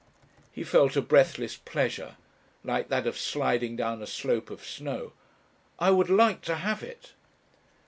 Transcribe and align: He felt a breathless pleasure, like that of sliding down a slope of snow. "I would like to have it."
He 0.51 0.63
felt 0.63 0.95
a 0.95 1.01
breathless 1.03 1.55
pleasure, 1.57 2.17
like 2.63 2.87
that 2.89 3.05
of 3.05 3.19
sliding 3.19 3.75
down 3.75 4.01
a 4.01 4.07
slope 4.07 4.49
of 4.49 4.65
snow. 4.65 5.13
"I 5.77 5.91
would 5.91 6.09
like 6.09 6.41
to 6.45 6.55
have 6.55 6.81
it." 6.81 7.11